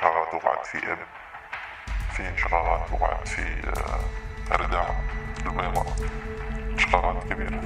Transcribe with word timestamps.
شغلات 0.00 0.34
وقعت 0.34 0.66
في 0.66 0.78
اب 0.92 0.98
في 2.16 2.28
انشقاقات 2.28 2.92
وقعت 2.92 3.28
في 3.28 3.42
آه، 3.42 4.56
رداع 4.56 5.00
البيضاء 5.46 5.96
انشقاقات 6.72 7.32
كبيرة. 7.32 7.62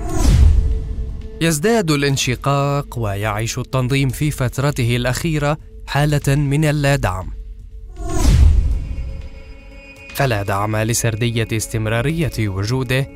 يزداد 1.40 1.90
الانشقاق 1.90 2.98
ويعيش 2.98 3.58
التنظيم 3.58 4.08
في 4.08 4.30
فترته 4.30 4.96
الأخيرة 4.96 5.58
حالة 5.86 6.34
من 6.36 6.64
اللادعم. 6.64 7.30
فلا 10.14 10.42
دعم 10.42 10.76
لسردية 10.76 11.48
استمرارية 11.52 12.48
وجوده 12.48 13.06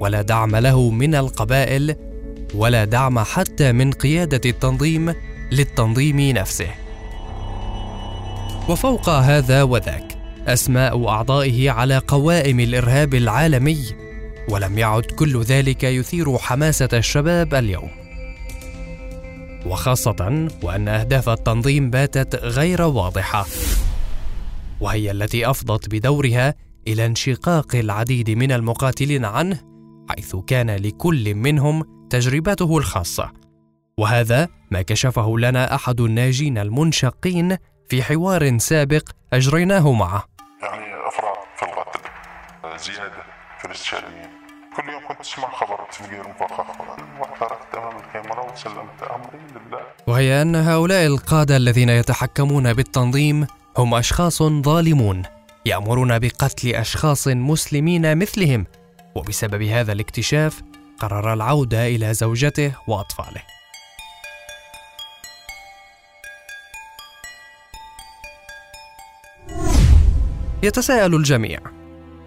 ولا 0.00 0.22
دعم 0.22 0.56
له 0.56 0.90
من 0.90 1.14
القبائل 1.14 1.96
ولا 2.54 2.84
دعم 2.84 3.18
حتى 3.18 3.72
من 3.72 3.92
قيادة 3.92 4.50
التنظيم 4.50 5.14
للتنظيم 5.52 6.20
نفسه. 6.20 6.81
وفوق 8.68 9.08
هذا 9.08 9.62
وذاك 9.62 10.18
أسماء 10.46 11.08
أعضائه 11.08 11.70
على 11.70 11.98
قوائم 11.98 12.60
الإرهاب 12.60 13.14
العالمي 13.14 13.78
ولم 14.48 14.78
يعد 14.78 15.02
كل 15.02 15.42
ذلك 15.42 15.84
يثير 15.84 16.38
حماسة 16.38 16.88
الشباب 16.92 17.54
اليوم. 17.54 17.90
وخاصة 19.66 20.48
وأن 20.62 20.88
أهداف 20.88 21.28
التنظيم 21.28 21.90
باتت 21.90 22.34
غير 22.36 22.82
واضحة 22.82 23.46
وهي 24.80 25.10
التي 25.10 25.50
أفضت 25.50 25.88
بدورها 25.94 26.54
إلى 26.88 27.06
انشقاق 27.06 27.76
العديد 27.76 28.30
من 28.30 28.52
المقاتلين 28.52 29.24
عنه 29.24 29.60
حيث 30.10 30.36
كان 30.36 30.70
لكل 30.70 31.34
منهم 31.34 31.82
تجربته 32.10 32.78
الخاصة. 32.78 33.32
وهذا 33.98 34.48
ما 34.70 34.82
كشفه 34.82 35.38
لنا 35.38 35.74
أحد 35.74 36.00
الناجين 36.00 36.58
المنشقين 36.58 37.56
في 37.92 38.02
حوار 38.02 38.58
سابق 38.58 39.08
أجريناه 39.32 39.92
معه. 39.92 40.24
يعني 40.62 41.08
أفراد 41.08 41.36
في 41.56 41.62
القتل 41.62 42.00
زيادة 42.84 43.22
في 43.58 43.64
الاستشهاديين 43.64 44.30
كل 44.76 44.88
يوم 44.92 45.08
كنت 45.08 45.20
أسمع 45.20 45.50
خبر 45.50 45.78
تفجير 45.92 46.28
مفخخ 46.28 46.80
واعترفت 47.20 47.74
امام 47.74 47.96
الكاميرا 47.96 48.52
وسلمت 48.52 49.02
أمري 49.02 49.38
لله. 49.66 49.80
وهي 50.06 50.42
أن 50.42 50.56
هؤلاء 50.56 51.06
القادة 51.06 51.56
الذين 51.56 51.88
يتحكمون 51.88 52.72
بالتنظيم 52.72 53.46
هم 53.78 53.94
أشخاص 53.94 54.42
ظالمون 54.42 55.22
يأمرون 55.66 56.18
بقتل 56.18 56.68
أشخاص 56.68 57.28
مسلمين 57.28 58.18
مثلهم. 58.18 58.66
وبسبب 59.14 59.62
هذا 59.62 59.92
الاكتشاف 59.92 60.62
قرر 60.98 61.32
العودة 61.32 61.86
إلى 61.86 62.14
زوجته 62.14 62.72
وأطفاله. 62.88 63.42
يتساءل 70.64 71.14
الجميع 71.14 71.60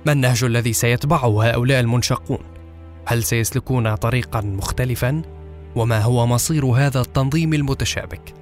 ما 0.05 0.11
النهج 0.11 0.44
الذي 0.44 0.73
سيتبعه 0.73 1.44
هؤلاء 1.44 1.80
المنشقون؟ 1.80 2.39
هل 3.05 3.23
سيسلكون 3.23 3.95
طريقا 3.95 4.41
مختلفا؟ 4.41 5.22
وما 5.75 6.02
هو 6.02 6.28
مصير 6.28 6.66
هذا 6.66 7.02
التنظيم 7.02 7.53
المتشابك؟ 7.53 8.33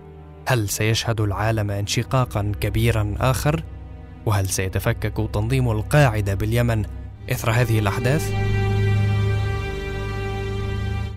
هل 0.48 0.70
سيشهد 0.70 1.22
العالم 1.22 1.72
انشقاقا 1.72 2.52
كبيرا 2.62 3.16
آخر؟ 3.20 3.64
وهل 4.26 4.50
سيتفكك 4.50 5.30
تنظيم 5.34 5.72
القاعدة 5.72 6.34
باليمن 6.34 6.86
إثر 7.32 7.52
هذه 7.52 7.80
الأحداث؟ 7.80 8.34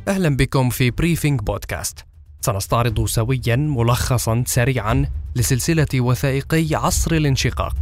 أهلا 0.09 0.37
بكم 0.37 0.71
في 0.71 0.91
بريفينج 0.91 1.41
بودكاست 1.41 2.07
سنستعرض 2.41 3.07
سويا 3.07 3.57
ملخصا 3.57 4.45
سريعا 4.47 5.07
لسلسلة 5.37 6.01
وثائقي 6.01 6.75
عصر 6.75 7.13
الانشقاق. 7.13 7.77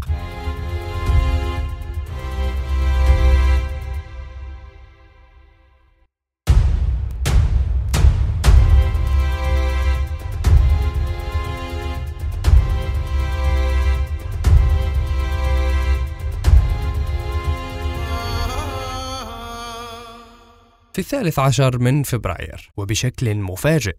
في 20.95 21.01
الثالث 21.01 21.39
عشر 21.39 21.79
من 21.79 22.03
فبراير 22.03 22.71
وبشكل 22.77 23.35
مفاجئ. 23.35 23.97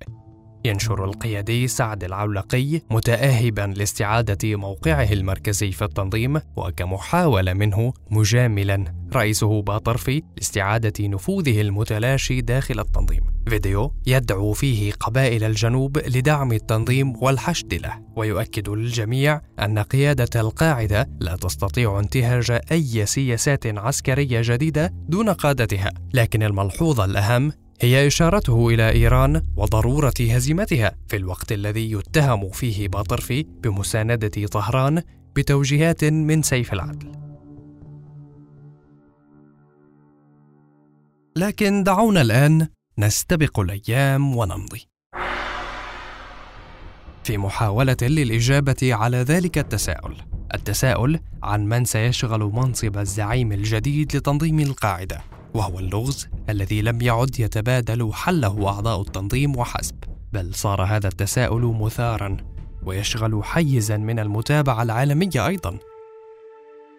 ينشر 0.66 1.06
القيادي 1.06 1.68
سعد 1.68 2.04
العولقي 2.04 2.82
متاهبا 2.92 3.74
لاستعادة 3.78 4.56
موقعه 4.56 5.12
المركزي 5.12 5.72
في 5.72 5.86
التنظيم 5.86 6.42
وكمحاولة 6.56 7.54
منه 7.54 7.94
مجاملا. 8.12 8.86
رئيسه 9.14 9.62
باطرفي 9.62 10.24
لاستعاده 10.38 11.08
نفوذه 11.08 11.62
المتلاشي 11.62 12.42
داخل 12.42 12.80
التنظيم. 12.80 13.22
فيديو 13.48 13.94
يدعو 14.08 14.54
فيه 14.54 14.92
قبائل 14.92 15.44
الجنوب 15.44 15.98
لدعم 15.98 16.52
التنظيم 16.52 17.24
والحشد 17.24 17.74
له. 17.74 18.00
ويؤكد 18.16 18.70
للجميع 18.70 19.42
أن 19.60 19.80
قيادة 19.80 20.42
القاعدة 20.42 21.10
لا 21.20 21.36
تستطيع 21.36 22.00
انتهاج 22.00 22.60
أي 22.72 23.06
سياسات 23.06 23.68
عسكرية 23.68 24.42
جديدة 24.44 24.94
دون 25.10 25.30
قادتها. 25.30 25.92
لكن 26.14 26.44
الملحوظ 26.44 27.02
الأهم 27.02 27.52
هي 27.82 28.08
إشارته 28.08 28.70
إلى 28.70 28.90
إيران 28.90 29.42
وضرورة 29.58 30.14
هزيمتها 30.20 30.96
في 31.08 31.16
الوقت 31.16 31.52
الذي 31.52 31.92
يتهم 31.92 32.50
فيه 32.50 32.88
باطرفي 32.88 33.44
بمساندة 33.44 34.48
طهران 34.48 35.02
بتوجيهات 35.36 36.04
من 36.04 36.42
سيف 36.42 36.74
العدل. 36.74 37.12
لكن 41.38 41.84
دعونا 41.84 42.22
الآن 42.22 42.68
نستبق 42.98 43.60
الأيام 43.60 44.36
ونمضي. 44.36 44.88
في 47.24 47.38
محاولة 47.38 47.98
للإجابة 48.02 48.94
على 48.94 49.18
ذلك 49.18 49.58
التساؤل، 49.58 50.16
التساؤل 50.54 51.20
عن 51.44 51.66
من 51.66 51.86
سيشغل 51.86 52.40
منصب 52.40 52.98
الزعيم 52.98 53.52
الجديد 53.52 54.16
لتنظيم 54.16 54.60
القاعدة 54.60 55.35
وهو 55.56 55.80
اللغز 55.80 56.28
الذي 56.50 56.82
لم 56.82 57.02
يعد 57.02 57.40
يتبادل 57.40 58.14
حله 58.14 58.68
أعضاء 58.70 59.02
التنظيم 59.02 59.56
وحسب 59.58 59.96
بل 60.34 60.54
صار 60.54 60.84
هذا 60.84 61.08
التساؤل 61.08 61.62
مثارا 61.62 62.38
ويشغل 62.84 63.44
حيزا 63.44 63.98
من 63.98 64.20
المتابعة 64.20 64.84
العالمية 64.84 65.48
أيضا. 65.48 65.78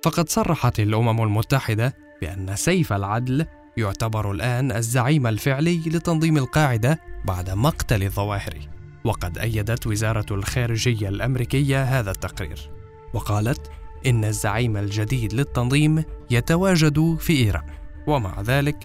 فقد 0.02 0.28
صرحت 0.28 0.80
الأمم 0.80 1.22
المتحدة 1.22 1.96
بأن 2.20 2.56
سيف 2.56 2.92
العدل 2.92 3.46
يعتبر 3.76 4.30
الآن 4.30 4.72
الزعيم 4.72 5.26
الفعلي 5.26 5.78
لتنظيم 5.78 6.36
القاعدة 6.36 7.00
بعد 7.24 7.50
مقتل 7.50 8.02
الظواهري 8.02 8.68
وقد 9.04 9.38
أيدت 9.38 9.86
وزارة 9.86 10.34
الخارجية 10.34 11.08
الأمريكية 11.08 11.82
هذا 11.82 12.10
التقرير 12.10 12.70
وقالت 13.14 13.70
إن 14.06 14.24
الزعيم 14.24 14.76
الجديد 14.76 15.34
للتنظيم 15.34 16.04
يتواجد 16.30 17.16
في 17.20 17.32
إيران. 17.32 17.85
ومع 18.06 18.40
ذلك 18.40 18.76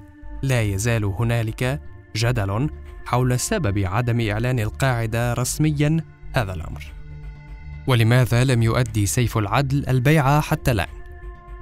لا 0.42 0.62
يزال 0.62 1.06
هنالك 1.06 1.82
جدل 2.16 2.70
حول 3.06 3.40
سبب 3.40 3.80
عدم 3.80 4.30
إعلان 4.30 4.60
القاعدة 4.60 5.34
رسميا 5.34 6.04
هذا 6.34 6.54
الأمر. 6.54 6.84
ولماذا 7.88 8.44
لم 8.44 8.64
يؤدي 8.64 9.06
سيف 9.06 9.38
العدل 9.38 9.90
البيعه 9.90 10.42
حتى 10.42 10.72
الآن؟ 10.72 10.88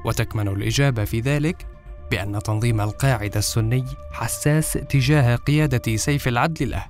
وتكمن 0.05 0.47
الإجابة 0.47 1.05
في 1.05 1.19
ذلك 1.19 1.67
بأن 2.11 2.39
تنظيم 2.39 2.81
القاعدة 2.81 3.39
السني 3.39 3.85
حساس 4.11 4.73
تجاه 4.73 5.35
قيادة 5.35 5.95
سيف 5.95 6.27
العدل 6.27 6.69
له 6.69 6.85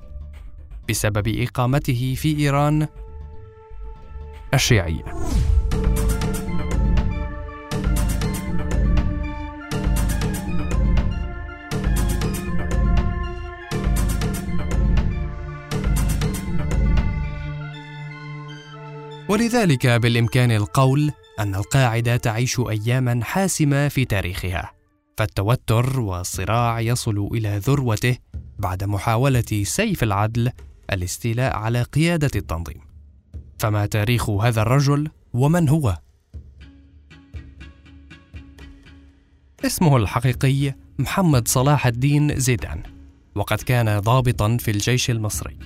بسبب 0.89 1.27
إقامته 1.27 2.15
في 2.17 2.39
إيران 2.39 2.87
الشيعية. 4.53 5.03
ولذلك 19.29 19.87
بالإمكان 19.87 20.51
القول 20.51 21.11
أن 21.39 21.55
القاعدة 21.55 22.17
تعيش 22.17 22.59
أياما 22.59 23.23
حاسمة 23.23 23.87
في 23.87 24.05
تاريخها 24.05 24.71
فالتوتر 25.17 25.99
والصراع 25.99 26.79
يصل 26.79 27.29
إلى 27.31 27.57
ذروته 27.57 28.17
بعد 28.59 28.83
محاولة 28.83 29.63
سيف 29.63 30.03
العدل 30.03 30.51
الاستيلاء 30.93 31.55
على 31.55 31.83
قيادة 31.83 32.31
التنظيم. 32.35 32.81
فما 33.59 33.85
تاريخ 33.85 34.29
هذا 34.29 34.61
الرجل 34.61 35.09
ومن 35.33 35.69
هو؟ 35.69 35.97
اسمه 39.65 39.97
الحقيقي 39.97 40.75
محمد 40.99 41.47
صلاح 41.47 41.87
الدين 41.87 42.39
زيدان 42.39 42.83
وقد 43.35 43.57
كان 43.57 43.99
ضابطا 43.99 44.57
في 44.57 44.71
الجيش 44.71 45.09
المصري. 45.09 45.57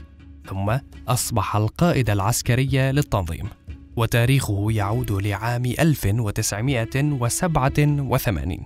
ثم 0.45 0.77
أصبح 1.07 1.55
القائد 1.55 2.09
العسكري 2.09 2.91
للتنظيم 2.91 3.49
وتاريخه 3.95 4.67
يعود 4.71 5.11
لعام 5.11 5.65
1987 5.65 8.57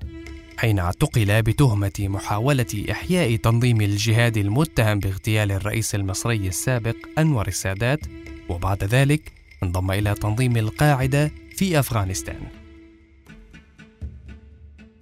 حين 0.57 0.79
اعتقل 0.79 1.41
بتهمة 1.41 1.91
محاولة 1.99 2.85
إحياء 2.91 3.35
تنظيم 3.35 3.81
الجهاد 3.81 4.37
المتهم 4.37 4.99
باغتيال 4.99 5.51
الرئيس 5.51 5.95
المصري 5.95 6.47
السابق 6.47 6.95
أنور 7.17 7.47
السادات 7.47 7.99
وبعد 8.49 8.83
ذلك 8.83 9.31
انضم 9.63 9.91
إلى 9.91 10.13
تنظيم 10.13 10.57
القاعدة 10.57 11.31
في 11.55 11.79
أفغانستان. 11.79 12.56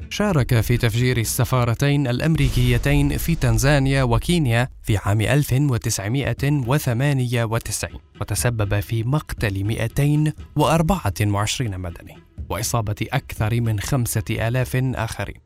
شارك 0.09 0.61
في 0.61 0.77
تفجير 0.77 1.17
السفارتين 1.17 2.07
الأمريكيتين 2.07 3.17
في 3.17 3.35
تنزانيا 3.35 4.03
وكينيا 4.03 4.69
في 4.83 4.97
عام 4.97 5.21
1998 5.21 7.99
وتسبب 8.21 8.79
في 8.79 9.03
مقتل 9.03 9.63
224 9.63 11.77
مدني 11.77 12.17
وإصابة 12.49 13.07
أكثر 13.13 13.61
من 13.61 13.79
خمسة 13.79 14.23
آلاف 14.29 14.75
آخرين. 14.75 15.41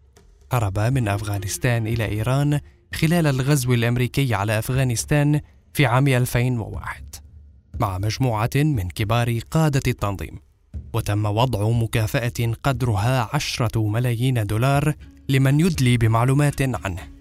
هرب 0.51 0.79
من 0.79 1.07
أفغانستان 1.07 1.87
إلى 1.87 2.05
إيران 2.05 2.59
خلال 2.93 3.27
الغزو 3.27 3.73
الأمريكي 3.73 4.33
على 4.33 4.59
أفغانستان 4.59 5.41
في 5.73 5.85
عام 5.85 6.07
2001 6.07 7.03
مع 7.79 7.97
مجموعة 7.97 8.49
من 8.55 8.89
كبار 8.89 9.39
قادة 9.51 9.81
التنظيم 9.87 10.39
وتم 10.93 11.25
وضع 11.25 11.69
مكافأة 11.69 12.53
قدرها 12.63 13.29
عشرة 13.33 13.87
ملايين 13.87 14.45
دولار 14.45 14.93
لمن 15.29 15.59
يدلي 15.59 15.97
بمعلومات 15.97 16.61
عنه. 16.61 17.19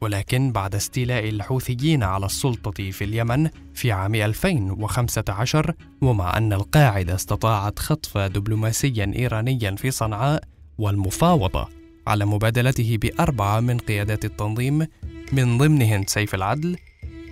ولكن 0.00 0.52
بعد 0.52 0.74
استيلاء 0.74 1.28
الحوثيين 1.28 2.02
على 2.02 2.26
السلطة 2.26 2.90
في 2.90 3.04
اليمن 3.04 3.48
في 3.74 3.92
عام 3.92 4.14
2015 4.14 5.74
ومع 6.02 6.36
أن 6.36 6.52
القاعدة 6.52 7.14
استطاعت 7.14 7.78
خطف 7.78 8.18
دبلوماسيا 8.18 9.12
إيرانيا 9.16 9.76
في 9.76 9.90
صنعاء 9.90 10.44
والمفاوضة 10.78 11.68
على 12.06 12.24
مبادلته 12.26 12.98
بأربعة 13.02 13.60
من 13.60 13.78
قيادات 13.78 14.24
التنظيم 14.24 14.86
من 15.32 15.58
ضمنهن 15.58 16.04
سيف 16.06 16.34
العدل 16.34 16.76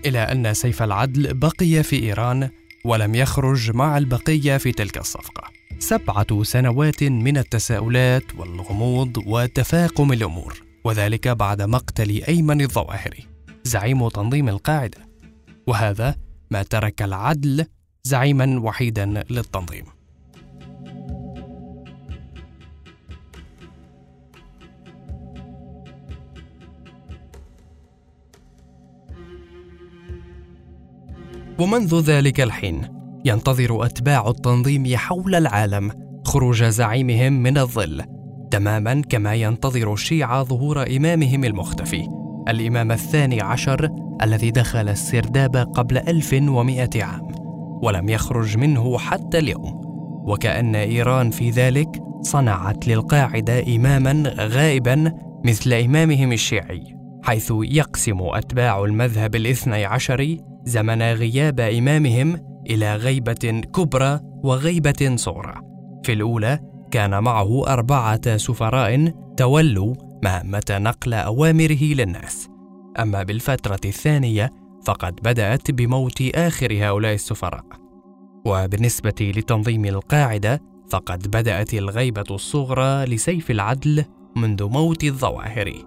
إلى 0.06 0.19
أن 0.19 0.55
سيف 0.55 0.83
العدل 0.83 1.35
بقي 1.35 1.83
في 1.83 2.03
إيران 2.03 2.50
ولم 2.85 3.15
يخرج 3.15 3.71
مع 3.71 3.99
البقية 3.99 4.56
في 4.56 4.73
تلك 4.73 4.99
الصفقة. 4.99 5.56
سبعة 5.78 6.43
سنوات 6.43 7.02
من 7.02 7.38
التساؤلات 7.38 8.34
والغموض 8.34 9.17
وتفاقم 9.26 10.12
الأمور 10.12 10.62
وذلك 10.84 11.28
بعد 11.28 11.62
مقتل 11.62 12.23
أيمن 12.28 12.61
الظواهري 12.61 13.26
زعيم 13.64 14.08
تنظيم 14.08 14.49
القاعدة. 14.49 14.99
وهذا 15.67 16.17
ما 16.50 16.62
ترك 16.62 17.02
العدل 17.02 17.67
زعيما 18.05 18.61
وحيدا 18.61 19.25
للتنظيم. 19.31 19.84
ومنذ 31.58 32.00
ذلك 32.00 32.40
الحين 32.40 32.96
ينتظر 33.26 33.84
أتباع 33.84 34.28
التنظيم 34.28 34.96
حول 34.96 35.34
العالم 35.34 35.90
خروج 36.25 36.64
زعيمهم 36.64 37.32
من 37.32 37.58
الظل 37.58 38.02
تماما 38.50 39.02
كما 39.08 39.34
ينتظر 39.34 39.93
الشيعة 39.93 40.43
ظهور 40.43 40.96
إمامهم 40.96 41.44
المختفي. 41.44 42.08
الإمام 42.49 42.93
الثاني 42.93 43.40
عشر 43.40 43.90
الذي 44.23 44.50
دخل 44.50 44.88
السرداب 44.88 45.56
قبل 45.56 45.99
1100 45.99 46.88
عام 47.02 47.28
ولم 47.82 48.08
يخرج 48.08 48.58
منه 48.58 48.99
حتى 48.99 49.38
اليوم. 49.38 49.81
وكأن 50.26 50.75
إيران 50.75 51.31
في 51.31 51.50
ذلك 51.50 51.88
صنعت 52.23 52.88
للقاعدة 52.88 53.76
إماما 53.76 54.34
غائبا 54.38 55.12
مثل 55.44 55.73
إمامهم 55.73 56.32
الشيعي 56.32 56.96
حيث 57.23 57.52
يقسم 57.62 58.19
أتباع 58.20 58.84
المذهب 58.84 59.34
الاثني 59.34 59.84
عشري 59.84 60.40
زمن 60.64 61.02
غياب 61.02 61.61
إمامهم 61.61 62.56
إلى 62.71 62.97
غيبة 62.97 63.63
كبرى 63.75 64.21
وغيبة 64.45 65.13
صغرى. 65.17 65.55
في 66.05 66.13
الأولى 66.13 66.61
كان 66.91 67.23
معه 67.23 67.67
أربعة 67.67 68.37
سفراء 68.37 69.13
تولوا 69.37 69.95
مهمة 70.25 70.65
نقل 70.71 71.15
أوامره 71.15 71.83
للناس. 71.83 72.49
أما 72.99 73.23
بالفترة 73.23 73.81
الثانية 73.85 74.51
فقد 74.85 75.15
بدأت 75.23 75.71
بموت 75.71 76.23
آخر 76.35 76.73
هؤلاء 76.73 77.15
السفراء. 77.15 77.65
وبالنسبة 78.47 79.33
لتنظيم 79.37 79.85
القاعدة 79.85 80.62
فقد 80.91 81.29
بدأت 81.29 81.75
الغيبة 81.75 82.25
الصغرى 82.31 83.05
لسيف 83.05 83.51
العدل 83.51 84.05
منذ 84.37 84.65
موت 84.65 85.05
الظواهري 85.05 85.85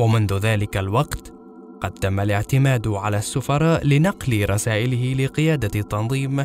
ومنذ 0.00 0.38
ذلك 0.38 0.76
الوقت 0.76 1.32
قد 1.80 1.90
تم 1.90 2.20
الاعتماد 2.20 2.88
على 2.88 3.18
السفراء 3.18 3.86
لنقل 3.86 4.46
رسائله 4.50 5.24
لقيادة 5.24 5.80
التنظيم 5.80 6.44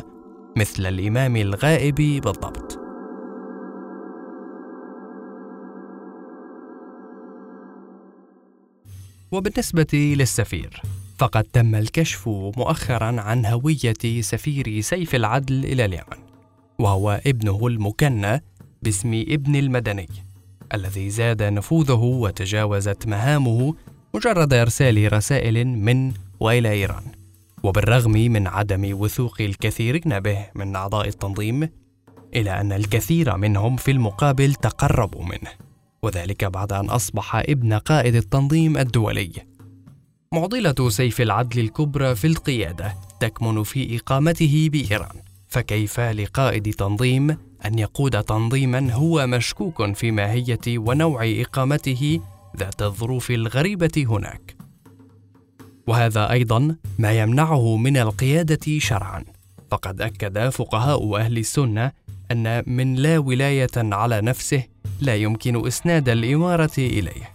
مثل 0.56 0.86
الإمام 0.86 1.36
الغائب 1.36 1.94
بالضبط. 1.94 2.78
وبالنسبة 9.32 10.14
للسفير 10.18 10.82
فقد 11.18 11.44
تم 11.44 11.74
الكشف 11.74 12.28
مؤخرا 12.28 13.20
عن 13.20 13.46
هوية 13.46 14.20
سفير 14.20 14.80
سيف 14.80 15.14
العدل 15.14 15.64
إلى 15.64 15.84
اليمن 15.84 16.22
وهو 16.78 17.20
ابنه 17.26 17.66
المكنى 17.66 18.42
باسم 18.82 19.24
ابن 19.28 19.56
المدني 19.56 20.08
الذي 20.74 21.10
زاد 21.10 21.42
نفوذه 21.42 21.94
وتجاوزت 21.94 23.06
مهامه 23.06 23.74
مجرد 24.14 24.54
إرسال 24.54 25.12
رسائل 25.12 25.68
من 25.68 26.12
وإلى 26.40 26.70
إيران 26.70 27.02
وبالرغم 27.62 28.12
من 28.12 28.46
عدم 28.46 29.00
وثوق 29.00 29.36
الكثيرين 29.40 30.20
به 30.20 30.46
من 30.54 30.76
أعضاء 30.76 31.08
التنظيم 31.08 31.68
إلى 32.34 32.60
أن 32.60 32.72
الكثير 32.72 33.36
منهم 33.36 33.76
في 33.76 33.90
المقابل 33.90 34.54
تقربوا 34.54 35.24
منه 35.24 35.50
وذلك 36.02 36.44
بعد 36.44 36.72
أن 36.72 36.90
أصبح 36.90 37.36
ابن 37.36 37.72
قائد 37.72 38.14
التنظيم 38.14 38.76
الدولي. 38.76 39.32
معضلة 40.32 40.88
سيف 40.88 41.20
العدل 41.20 41.60
الكبرى 41.60 42.14
في 42.14 42.26
القيادة 42.26 42.94
تكمن 43.20 43.62
في 43.62 43.96
إقامته 43.96 44.68
بإيران، 44.72 45.16
فكيف 45.48 46.00
لقائد 46.00 46.74
تنظيم 46.74 47.36
أن 47.64 47.78
يقود 47.78 48.22
تنظيما 48.22 48.92
هو 48.92 49.26
مشكوك 49.26 49.92
في 49.92 50.10
ماهية 50.10 50.78
ونوع 50.78 51.20
إقامته 51.40 52.20
ذات 52.56 52.82
الظروف 52.82 53.30
الغريبة 53.30 54.06
هناك؟ 54.08 54.56
وهذا 55.86 56.30
أيضا 56.30 56.76
ما 56.98 57.12
يمنعه 57.12 57.76
من 57.76 57.96
القيادة 57.96 58.78
شرعا، 58.78 59.24
فقد 59.70 60.00
أكد 60.00 60.48
فقهاء 60.48 61.16
أهل 61.16 61.38
السنة 61.38 61.92
أن 62.30 62.62
من 62.66 62.94
لا 62.94 63.18
ولاية 63.18 63.70
على 63.76 64.20
نفسه 64.20 64.62
لا 65.00 65.16
يمكن 65.16 65.66
إسناد 65.66 66.08
الإمارة 66.08 66.78
إليه 66.78 67.32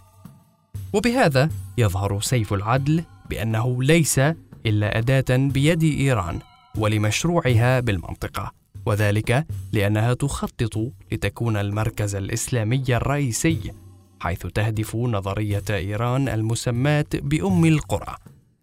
وبهذا 0.93 1.49
يظهر 1.77 2.21
سيف 2.21 2.53
العدل 2.53 3.03
بأنه 3.29 3.83
ليس 3.83 4.19
إلا 4.65 4.97
أداة 4.97 5.37
بيد 5.37 5.83
إيران 5.83 6.39
ولمشروعها 6.77 7.79
بالمنطقة 7.79 8.51
وذلك 8.85 9.47
لأنها 9.73 10.13
تخطط 10.13 10.91
لتكون 11.11 11.57
المركز 11.57 12.15
الإسلامي 12.15 12.83
الرئيسي 12.89 13.71
حيث 14.19 14.47
تهدف 14.47 14.95
نظرية 14.95 15.63
إيران 15.69 16.29
المسماة 16.29 17.05
بأم 17.13 17.65
القرى 17.65 18.15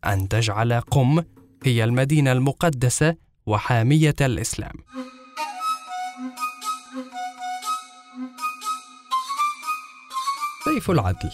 أن 0.07 0.29
تجعل 0.29 0.81
قم 0.81 1.23
هي 1.65 1.85
المدينة 1.85 2.33
المقدسة 2.33 3.17
وحامية 3.47 4.15
الإسلام. 4.21 4.75
سيف 10.65 10.91
العدل 10.91 11.31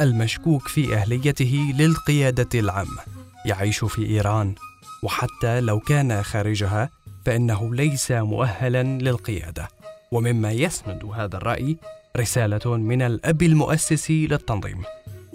المشكوك 0.00 0.68
في 0.68 0.94
أهليته 0.94 1.74
للقيادة 1.78 2.60
العامه 2.60 3.02
يعيش 3.46 3.84
في 3.84 4.06
إيران 4.06 4.54
وحتى 5.02 5.60
لو 5.60 5.80
كان 5.80 6.22
خارجها 6.22 6.90
فإنه 7.24 7.74
ليس 7.74 8.10
مؤهلا 8.10 8.82
للقيادة. 8.82 9.68
ومما 10.12 10.52
يسند 10.52 11.04
هذا 11.04 11.36
الرأي 11.36 11.76
رسالة 12.18 12.76
من 12.76 13.02
الأب 13.02 13.42
المؤسس 13.42 14.10
للتنظيم 14.10 14.82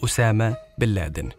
أسامة 0.03 0.55
بن 0.77 0.88
لادن. 0.88 1.29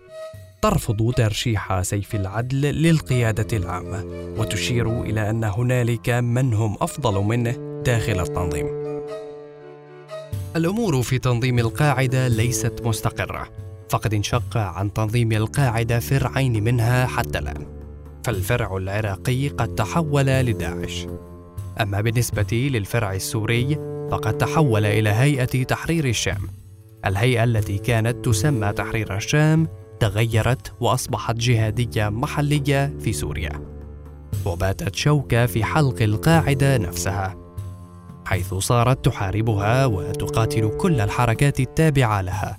ترفض 0.62 1.12
ترشيح 1.16 1.82
سيف 1.82 2.14
العدل 2.14 2.60
للقيادة 2.60 3.56
العامة 3.56 4.04
وتشير 4.38 5.02
إلى 5.02 5.30
أن 5.30 5.44
هنالك 5.44 6.10
من 6.10 6.54
هم 6.54 6.76
أفضل 6.80 7.24
منه 7.24 7.82
داخل 7.84 8.20
التنظيم. 8.20 8.66
الأمور 10.56 11.02
في 11.02 11.18
تنظيم 11.18 11.58
القاعدة 11.58 12.28
ليست 12.28 12.82
مستقرة 12.84 13.48
فقد 13.90 14.14
انشق 14.14 14.56
عن 14.56 14.92
تنظيم 14.92 15.32
القاعدة 15.32 16.00
فرعين 16.00 16.64
منها 16.64 17.06
حتى 17.06 17.38
الآن. 17.38 17.66
فالفرع 18.24 18.76
العراقي 18.76 19.48
قد 19.48 19.74
تحول 19.74 20.26
لداعش. 20.26 21.06
أما 21.80 22.00
بالنسبة 22.00 22.70
للفرع 22.72 23.14
السوري 23.14 23.89
فقد 24.10 24.38
تحول 24.38 24.86
إلى 24.86 25.10
هيئة 25.10 25.64
تحرير 25.64 26.04
الشام. 26.04 26.40
الهيئة 27.06 27.44
التي 27.44 27.78
كانت 27.78 28.24
تسمى 28.24 28.72
تحرير 28.72 29.16
الشام 29.16 29.68
تغيرت 30.00 30.72
وأصبحت 30.80 31.36
جهادية 31.36 32.08
محلية 32.08 32.94
في 33.00 33.12
سوريا. 33.12 33.60
وباتت 34.46 34.94
شوكة 34.94 35.46
في 35.46 35.64
حلق 35.64 36.02
القاعدة 36.02 36.78
نفسها 36.78 37.36
حيث 38.26 38.54
صارت 38.54 39.04
تحاربها 39.04 39.86
وتقاتل 39.86 40.68
كل 40.68 41.00
الحركات 41.00 41.60
التابعة 41.60 42.20
لها. 42.20 42.58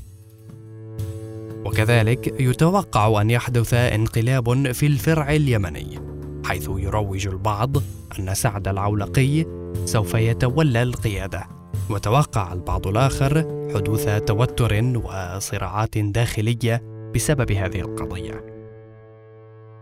وكذلك 1.65 2.41
يتوقع 2.41 3.21
أن 3.21 3.29
يحدث 3.29 3.73
انقلاب 3.73 4.71
في 4.71 4.85
الفرع 4.85 5.35
اليمني 5.35 5.99
حيث 6.45 6.69
يروج 6.75 7.27
البعض 7.27 7.77
أن 8.19 8.33
سعد 8.33 8.67
العولقي 8.67 9.60
سوف 9.85 10.13
يتولى 10.13 10.83
القيادة. 10.83 11.43
وتوقع 11.89 12.53
البعض 12.53 12.87
الآخر 12.87 13.45
حدوث 13.75 14.09
توتر 14.25 15.01
وصراعات 15.03 15.97
داخلية 15.97 16.81
بسبب 17.15 17.51
هذه 17.51 17.79
القضية. 17.79 18.51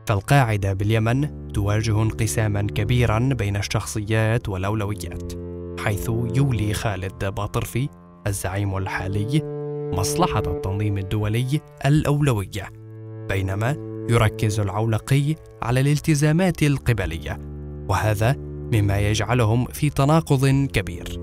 فالقاعدة 0.10 0.74
باليمن 0.74 1.52
تواجه 1.54 2.02
انقساما 2.02 2.62
كبيرا 2.62 3.20
بين 3.20 3.56
الشخصيات 3.56 4.50
والأولويات 4.50 5.34
حيث 5.80 6.10
يولي 6.36 6.74
خالد 6.74 7.26
باطرفي 7.26 7.90
الزعيم 8.28 8.78
الحالي 8.78 9.42
مصلحة 9.94 10.44
التنظيم 10.48 10.98
الدولي 10.98 11.62
الأولوية 11.86 12.70
بينما 13.30 13.76
يركز 14.10 14.60
العولقي 14.60 15.36
على 15.62 15.80
الالتزامات 15.80 16.64
القبلية 16.64 17.38
وهذا 17.90 18.36
مما 18.74 19.00
يجعلهم 19.00 19.66
في 19.66 19.90
تناقض 19.90 20.48
كبير. 20.74 21.20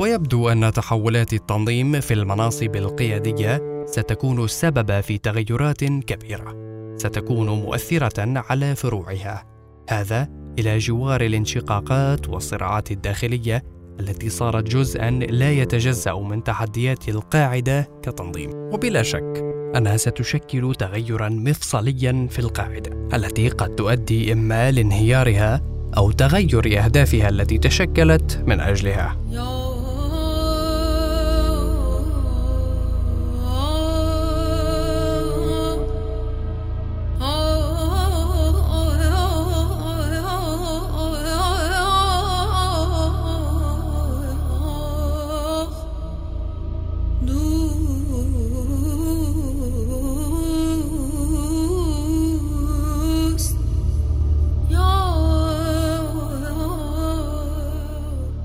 ويبدو 0.00 0.48
أن 0.48 0.72
تحولات 0.72 1.32
التنظيم 1.32 2.00
في 2.00 2.14
المناصب 2.14 2.76
القيادية 2.76 3.84
ستكون 3.86 4.44
السبب 4.44 5.00
في 5.00 5.18
تغيرات 5.18 5.84
كبيرة 5.84 6.64
ستكون 6.96 7.48
مؤثرة 7.48 8.38
على 8.38 8.74
فروعها. 8.74 9.44
هذا 9.90 10.28
إلى 10.58 10.78
جوار 10.78 11.20
الانشقاقات 11.20 12.28
والصراعات 12.28 12.90
الداخلية 12.90 13.62
التي 14.00 14.28
صارت 14.28 14.64
جزءا 14.64 15.10
لا 15.10 15.52
يتجزأ 15.52 16.14
من 16.14 16.44
تحديات 16.44 17.08
القاعدة 17.08 17.88
كتنظيم. 18.02 18.50
وبلا 18.54 19.02
شك 19.02 19.54
أنها 19.76 19.96
ستشكل 19.96 20.74
تغيرا 20.74 21.28
مفصليا 21.28 22.26
في 22.30 22.38
القاعدة 22.38 23.16
التي 23.16 23.48
قد 23.48 23.74
تؤدي 23.74 24.32
إما 24.32 24.70
لانهيارها 24.70 25.73
أو 25.96 26.10
تغير 26.10 26.84
أهدافها 26.84 27.28
التي 27.28 27.58
تشكلت 27.58 28.44
من 28.46 28.60
أجلها. 28.60 29.16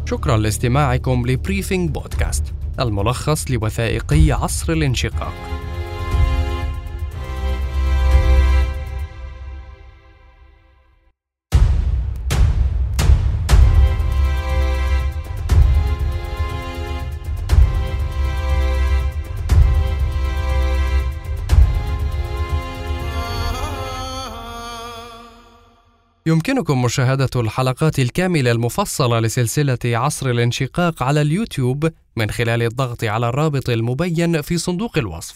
شكرا 0.09 0.37
لاستماعكم 0.37 1.27
لبريفينج 1.27 1.89
بودكاست 1.89 2.43
الملخص 2.79 3.51
لوثائقي 3.51 4.31
عصر 4.31 4.73
الانشقاق. 4.73 5.58
يمكنكم 26.29 26.81
مشاهدة 26.81 27.29
الحلقات 27.36 28.00
الكاملة 28.00 28.51
المفصلة 28.51 29.19
لسلسلة 29.19 29.77
عصر 29.86 30.29
الانشقاق 30.29 31.03
على 31.03 31.21
اليوتيوب 31.21 31.91
من 32.15 32.31
خلال 32.31 32.62
الضغط 32.63 33.03
على 33.03 33.29
الرابط 33.29 33.69
المبين 33.69 34.41
في 34.41 34.57
صندوق 34.57 34.98
الوصف. 34.98 35.36